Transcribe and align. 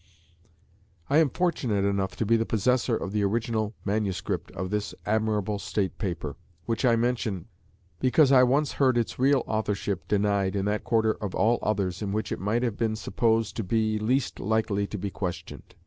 I 1.11 1.17
am 1.19 1.29
fortunate 1.29 1.85
enough 1.85 2.15
to 2.15 2.25
be 2.25 2.35
the 2.35 2.43
possessor 2.43 2.97
of 2.97 3.11
the 3.11 3.23
original 3.23 3.75
MS. 3.85 4.23
of 4.55 4.71
this 4.71 4.95
admirable 5.05 5.59
state 5.59 5.99
paper, 5.99 6.37
which 6.65 6.83
I 6.83 6.95
mention, 6.95 7.45
because 7.99 8.31
I 8.31 8.41
once 8.41 8.71
heard 8.71 8.97
its 8.97 9.19
real 9.19 9.43
authorship 9.45 10.07
denied 10.07 10.55
in 10.55 10.65
that 10.65 10.83
quarter 10.83 11.13
of 11.13 11.35
all 11.35 11.59
others 11.61 12.01
in 12.01 12.11
which 12.13 12.31
it 12.31 12.39
might 12.39 12.63
have 12.63 12.77
been 12.77 12.95
supposed 12.95 13.55
to 13.57 13.63
be 13.63 13.99
least 13.99 14.39
likely 14.39 14.87
to 14.87 14.97
be 14.97 15.11
questioned. 15.11 15.75